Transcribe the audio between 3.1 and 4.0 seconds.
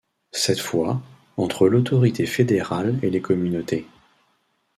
les Communautés.